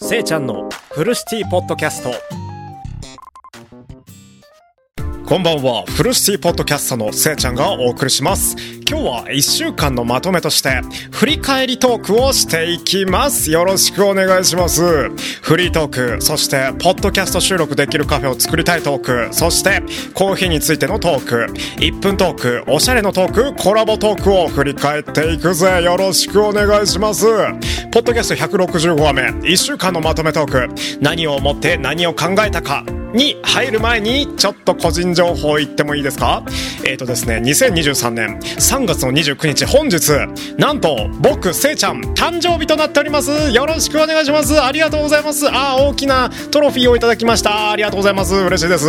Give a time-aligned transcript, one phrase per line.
[0.00, 2.12] せいちゃんのフルシティポッドキャスト。
[5.26, 5.84] こんばんは。
[5.88, 8.54] フルシティポッドキャストのせいちゃんがお送りします。
[8.88, 10.80] 今日は1週間のまとめとして
[11.10, 13.50] 振り返りトークをしていきます。
[13.50, 15.10] よろしくお願いします。
[15.10, 19.82] フリートークそしてポッドキャスト収録できるカフェを作りたいトークそして
[20.14, 25.82] コーヒーについてのトーク1分トークおしゃれのトークコラボトークを振り返っていくぜ。
[25.82, 27.26] よろしくお願いします。
[27.92, 30.98] ポッドキャスト165話目1週間のまとめトーク。
[31.02, 32.86] 何を思って何を考えたか。
[33.14, 36.42] に入る前にちょっと個人情報言ってもいいですか？
[36.84, 40.12] えっ、ー、とですね2023年3月の29日本日
[40.56, 43.50] なんと僕せいちゃん誕生日となっております。
[43.50, 44.60] よろしくお願いします。
[44.62, 45.46] ありがとうございます。
[45.50, 47.70] あ大きなトロフィーをいただきました。
[47.70, 48.34] ありがとうございます。
[48.34, 48.86] 嬉しいです。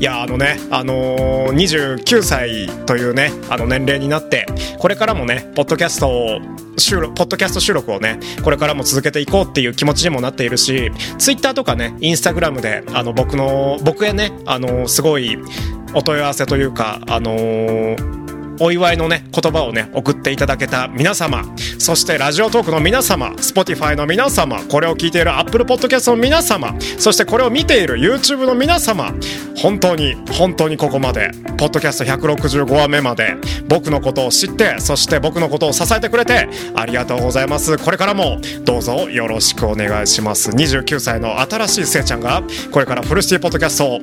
[0.00, 4.46] いやあのねあのー、29歳というねあの年齢になって
[4.78, 6.40] これからもねポッドキャストを
[6.78, 15.38] 収録ポッドキャスト収録をねこれからも続けていこうっていう気持ちにもなっているしツイッターとかねインスタグラムであの僕の僕へねあのすごい
[15.94, 17.96] お問い合わせというかあの
[18.60, 21.44] お祝いのね言葉をね送っていただけた皆様
[21.78, 29.12] そしてラジオトークの皆様 Spotify の皆様これを聞いている Apple Podcast の皆様そしてこれを見ている YouTube の皆様
[29.60, 31.30] 本当に本当にここまで。
[31.58, 33.36] ポッドキャスト165話目まで。
[33.68, 37.76] 僕のことを知ってそして僕のことを支えてくれてありがとうございます。
[37.78, 40.50] これからもどうぞよろしくお願いします。
[40.50, 43.98] 29歳の新しいせいちゃんがこれからフルシティポッドキャスト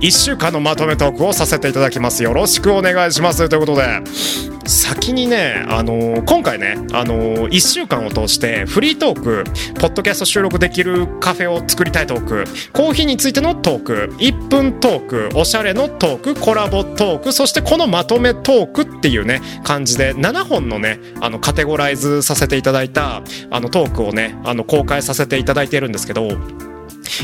[0.00, 2.22] 1週間のまとめトークをさせていただきます。
[2.22, 3.48] よろしくお願いします。
[3.48, 9.44] ということで先にね、あのー、今回ね、あのー、1週間を通してフリートーク、
[9.80, 26.28] ポッドキャスト収録できるカフェを作りたいトーク、コーヒーについてのトーク、1分トーク、おしゃれのトーク、コラボトーク、そしてこのまとめトークっていうね、感じで7本のね、あの、カテゴライズさせていただいた、あの、トークをね、あの、公開させていただいているんですけど、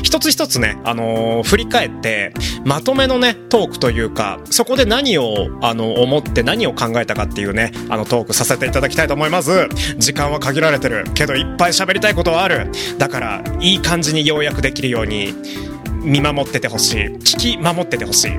[0.03, 2.33] 一つ一つね、あのー、振り返って、
[2.65, 9.69] まとめのね、トークというか、そこで何を、あの、思って何を考えたかっていうね、あの、トークさせていただきたいと思います。
[9.99, 11.05] 時間は限られてる。
[11.15, 12.71] けど、いっぱい喋りたいことはある。
[12.99, 15.35] だから、いい感じに要約できるように、
[16.03, 16.97] 見守っててほしい。
[16.97, 18.33] 聞き守っててほしい。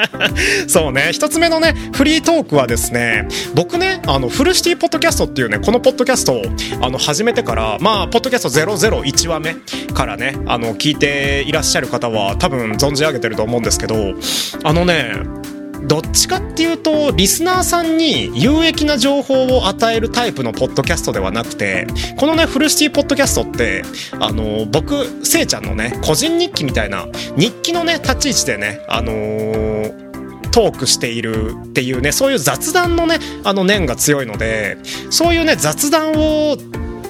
[0.68, 1.10] そうね。
[1.12, 6.42] 一つ目のねフリートークはですね僕ねあのフルシティポッドキャストっていうねこのポッドキャストを
[6.82, 9.54] あの始めてからまあポッドキャスト001話目
[9.94, 14.14] からねあの聞いていらっしゃる方は多分存じ上げてると思うんですけど
[14.62, 15.39] あのね
[15.86, 21.86] どっちかっていうとリスナーさんに有益な情報を与えるタイプのポッドキャストではなくて
[22.18, 23.82] このねフルシティポッドキャストって
[24.20, 30.10] あの僕せいちゃんのね個人日記みたいな日記のね立ち位置でねあのー
[30.52, 34.78] トークしているっていうねそういう雑談のねあの念が強いので
[35.10, 36.56] そういうね雑談を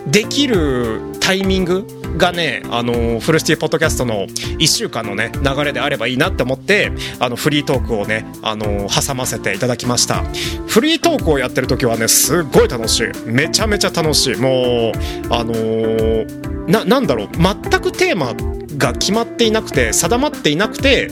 [0.07, 10.23] できるタイミングがね、あのフルシティポッドキャストの1週間のね流れであればいいなって思ってあのフリートークをね、あの挟ませていただきました。
[10.67, 13.09] フリートークをやってる時はねすっごい楽しい。
[13.27, 14.37] めちゃめちゃ楽しい。
[14.37, 17.29] もうあのー、なんだろう。
[17.33, 18.35] 全くテーマ
[18.77, 21.11] が決まっていなくて定まっていなくて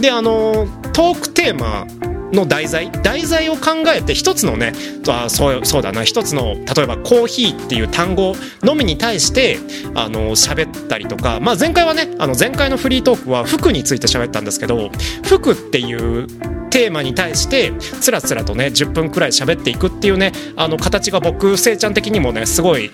[0.00, 1.86] であのー、トークテーマ
[2.32, 4.72] の題材題材を考えて一つのね
[5.08, 9.58] あそうそうだな一つの例えばコーヒーっていう単語のみに対して
[9.94, 14.90] あの喋ったりとか、まあ、前回はねあの前回のフリートークは服について喋ったんですけど
[15.24, 16.26] 服っていう
[16.70, 22.90] テーマに対してつらつらとね10分くらい喋っていくっていうねあの形が僕せいちゃん的にもねすごい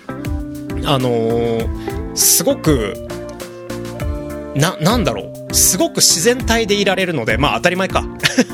[0.87, 2.95] あのー、すごく
[4.55, 8.05] ななんだろうすごく自然体でいられるので、まあ当たり前か。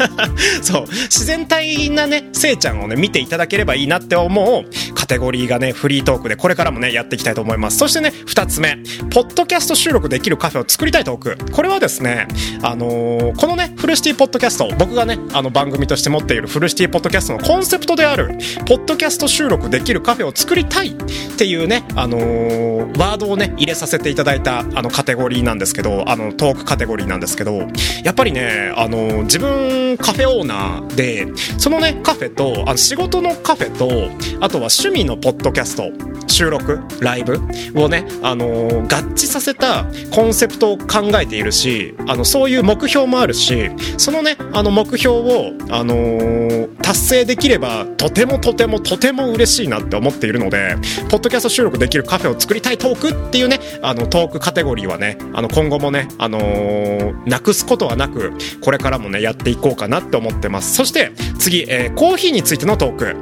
[0.62, 7.78] そう、自然体なね、せいちゃんをね、見ていただければいいなって思うカテゴリーがね、フリートークでこれからもね、やっていきたいと思います。
[7.78, 8.78] そしてね、二つ目、
[9.10, 11.36] ポッドキャスト収録できるカフェを作りたいトーク。
[11.52, 12.28] これはですね、
[12.62, 18.28] あのー、このね、フルシティポッドキャスト、僕がね、あの番組として持っているフルシティポッドキャストのコンセプトである、
[18.64, 20.94] ポッドキャスト収録できるカフェを作りたいっ
[21.36, 27.58] ていうね、あのー、ワードをね、入れさせていただいた、あの、カテゴリーなんですけど、あの、トークカテゴリーなんですけど、
[28.04, 31.26] やっぱりね、あの、自分カフェオーナーで、
[31.58, 35.90] そのね、カフェと、あの仕事のカフェと、あとは趣味のポッドキャスト、
[36.28, 37.40] 収録、ライブ
[37.74, 50.76] をね、あの合致させたコンセプトを考えているし、あの、そういう目標もあるし、そのね、あの目標を、あのー、達成できれば、とてもとてもとても嬉しいなって思っているので、
[51.08, 60.74] ポッドキャスト収録できるカフェを作りたいトークっていうね、あの、トークカテゴリーはね、あの、今後もね、あのー、なくすことはなく、これからもね、やっていこうかなって思ってます。
[60.74, 63.16] そして、次、えー、コーヒーについてのトーク。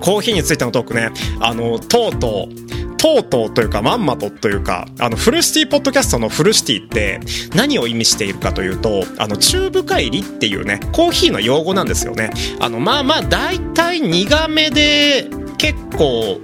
[0.00, 1.10] コーヒーについてのトークね、
[1.40, 2.73] あの、とうとう、
[3.04, 7.20] とうとうというか、まんまとというか、あの、フルシティポッドキャストのフルシティって
[7.54, 12.30] 何を意味しているかというと、あの、中深入りっていうね、コーヒーの用語なんですよね。
[12.60, 15.28] あの、まあまあ、大体苦めで
[15.58, 16.40] 結構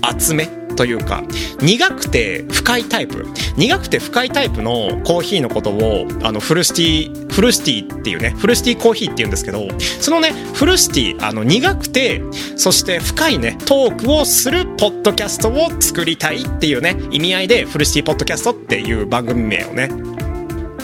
[0.00, 1.22] 厚めというか
[1.60, 3.26] 苦くて深いタイプ。
[3.56, 9.68] 苦くて深いタイプのコーヒーのことをあのフルシティフルシティっていうねフルシティコーヒーっていうんですけど
[10.00, 12.22] そのねフルシティあの苦くて
[12.56, 19.88] そして深いねトークをするポッドキャストを作りたいっていうね意味合いでフルシティポッドキャストっていう番組名をね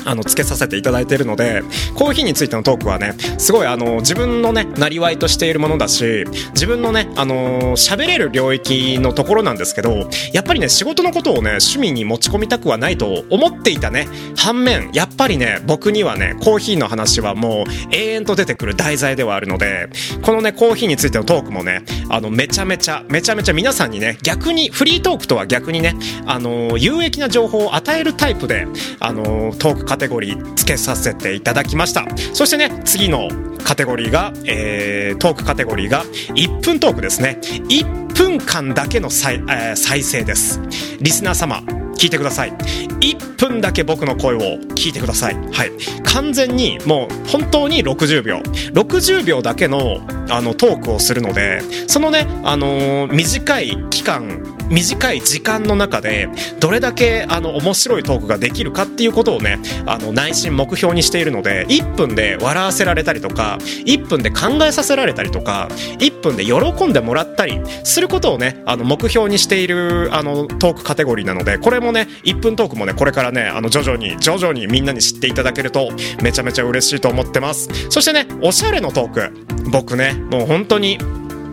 [0.08, 1.62] あの、つけさせていただいているので、
[1.94, 6.24] コーヒーについてのトークはね、すごいあの、自分のね、なりわいとしているものだし、
[6.54, 19.90] 自分のね、あの、喋れる領域のところなんですけど、やっぱりね、仕事のことをね、趣味に持ち込みたくはないと思っていたね、反面、やっぱりね、僕にはね、コーヒーの話はもう永遠と出てくる題材ではあるので、
[20.22, 28.66] このね、コーヒーについてのトークもね、あの、めちゃめちゃ、めちゃめちゃ皆さんにね、逆に、フリートークとは逆にね、あの、有益な情報を与えるタイプで、
[29.00, 32.06] あの、トークカテゴリーつけさせていただきました。
[32.32, 33.28] そしてね次の
[33.64, 36.04] カテゴリーが、えー、トークカテゴリーが
[36.34, 37.38] 1分トークですね。
[37.42, 40.60] 1分間だけの再,、えー、再生です。
[41.00, 41.62] リスナー様
[41.98, 42.52] 聞いてください。
[43.00, 44.40] 1分だけ僕の声を
[44.74, 45.34] 聞いてください。
[45.52, 45.72] はい。
[46.04, 48.38] 完全にもう本当に60秒。
[48.38, 50.00] 60秒だけの
[50.30, 56.28] あのトークをするのでそのね、あのー、短い期間短い時間の中で
[56.60, 65.68] どれだけあの面白いトークができるかっていうことをねあの内心目標にしているので1分で笑わせられたりとか1分で考えさせられたりとか
[65.98, 75.90] 1分で喜んでもらったりすることをねあの目標にしているあのトークカテゴリーなのでこれもね1分トークもねこれからねあの徐々に徐々にみんなに知っていただけると
[76.22, 80.98] めちゃめちゃ嬉しいと思ってますそしてねおしゃれのトーク僕ねもう本当に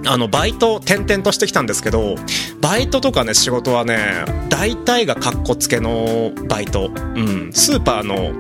[0.08, 2.16] あの、バイト転々としてきたんですけど、
[2.62, 6.92] バイトとかね、仕事はね、大体がかっこつけのバイト。
[7.16, 7.50] うん。
[7.52, 8.32] スーパーの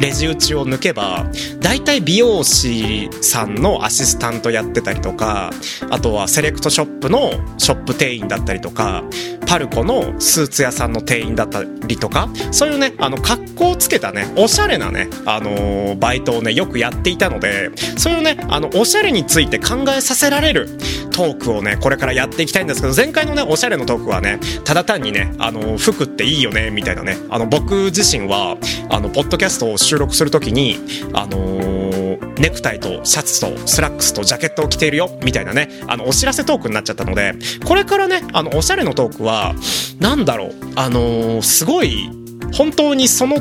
[0.00, 1.26] レジ打ちを抜けば、
[1.60, 5.50] 大体美容師さんのアシスタントやってたりとか、
[5.90, 9.04] あとはセレクトショップのショップ店員だったりとか、
[9.46, 20.68] パルコのスーツ屋さんの店員だったりとか、そういうね、あの、格好をつけたね、おしゃれなね、あのー、バイトをね、よくやっていたので、そういうね、あの、おしゃれについて考えさせられる
[21.10, 28.56] トークをね、これからやっていきたいんですけど、前回のね、おしゃれのトークはね、ただ単にね、あの、服っていいよね、みたいなね、あの、僕自身は、
[28.88, 30.76] あの、ポッドキャストを収録するときに、
[31.14, 37.34] あのー、ネクタイとシャツとスラックスとジャケットを着ているよ、みたいなね、あの、お知らせトークになっちゃったので、
[37.64, 39.56] これからね、あの、おしゃれのトークは、
[39.98, 42.08] 何だろう、あのー、すごい、
[42.52, 43.36] 本当にその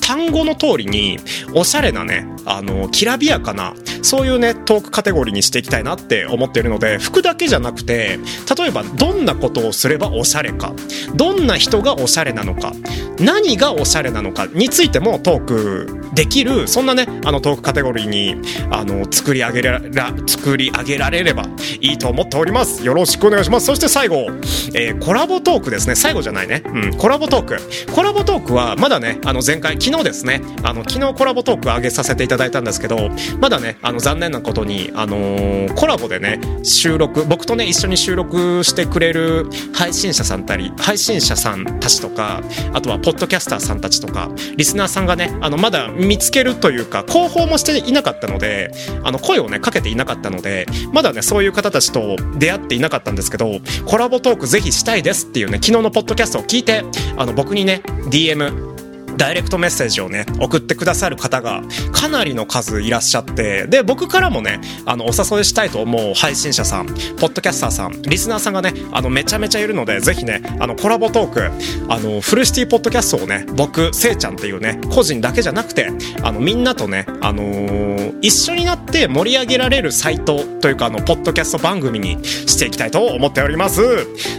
[0.00, 1.18] 単語の通りに、
[1.54, 8.18] おしゃれなね、あの、きらびやかな、そういうね、トークカテゴリーにしていきたいなって思っているので、服だけじゃなくて、
[8.56, 10.74] 例えばどんなことをすればおしゃれか、
[11.14, 12.72] どんな人がおしゃれなのか、
[13.18, 18.36] 何がおしゃれなのかについてもトークできる、そんなね、あのトークカテゴリーに、
[18.70, 19.80] あの、作り上げら、
[20.26, 21.44] 作り上げられれば
[21.80, 22.84] いいと思っております。
[22.84, 23.66] よろしくお願いします。
[23.66, 24.26] そして最後、
[24.74, 25.94] えー、コラボトークですね。
[25.94, 26.62] 最後じゃないね。
[26.66, 27.58] うん、コラボトーク。
[27.92, 33.10] コラボトークは、まだね、あの前回、昨日ですね、あの、昨日コラボトーク上げさせていただいたんですけど、
[33.40, 42.42] まだね、あの、残念なことに、あのー、コラボでね、収録、僕とね、一緒に収録してくれる配信者さんたり、配信者さんたちとか、
[42.72, 56.84] あとは、ポッドキャスターさんたちとか、リスナーさんがね、あの、まだ見つけるというか、広報もしていなかったので、あの、声をね、かけていなかったので、まだね、そういう方たちと出会っていなかったんですけど、コラボトークぜひしたいですっていうね、昨日のポッドキャストを聞いて、
[57.16, 58.71] あの、僕にね、DM、
[59.16, 71.50] ダイレクトメッセージをね、送ってくださる方がかなりの数いらっしゃって、で、僕からもね、あの、お誘いしたいと思う配信者さん、ポッドキャスターさん、リスナーさんがね、あの、めちゃめちゃいるので、ぜひね、あの、コラボトーク、
[71.88, 75.90] あの、フルシティポッドキャストをね、僕、せいちゃんっていうね、個人だけじゃなくて、
[76.22, 83.82] あの、みんなとね、あのー、一緒になって盛り上げられるサイトというか、あの、ポッドキャスト番組にしていきたいと思っております。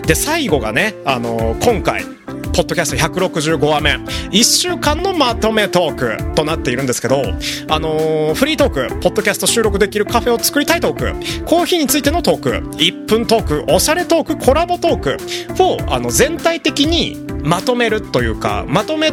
[0.05, 2.05] で、最後がね、あのー、今回、
[2.53, 5.95] ポッドキャスト165話目、1週間のまとめトー
[6.27, 7.23] クとなっているんですけど、
[7.67, 15.17] あのー、フリートーク、ポッドキャスト収録できるカフェを作りたいトーク、コーヒーについてのトーク、1分トーク、おしゃれトーク、コラボトーク
[15.63, 19.11] を、あの、全体的にまとめるというか、まとめ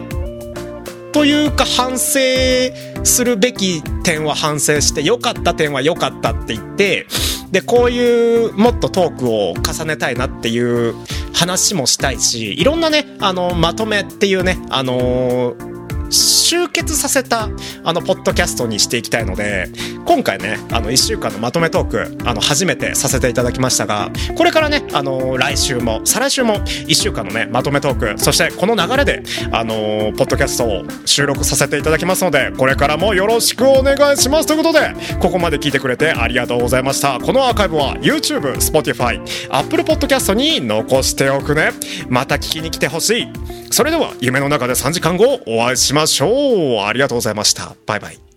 [1.13, 2.21] というか反省
[3.05, 7.07] するべき点は反省して良かった点は良かったって言って
[7.51, 10.95] でこういうもっとトークを重ねたいなっていう
[11.33, 15.55] 話もしたいしいろんなねあのまとめっていうねあの
[16.11, 17.49] 集結させた
[17.85, 19.69] あのポッドキャストにしていきたいので
[20.07, 34.47] 今回ねあの1週間のまとめトークあの初めてさせていただきましたがこれからねあの来週も再来週も1週間のねまとめトークそしてこの流れであのポッドキャストを収録させていただきますのでこれからもよろしくお願いします。
[34.47, 37.19] ということでここまで聞いてくれてありがとうございました。
[37.19, 41.71] このアーカイブは YouTube、Spotify、Apple Podcast に残しておくね。
[42.09, 43.29] また聞きに来てほしい。
[43.71, 46.00] それでは夢の中で3時間後お会いしましょう。
[46.01, 46.87] ましょう。
[46.87, 47.77] ありがとうございました。
[47.87, 48.30] バイバイ。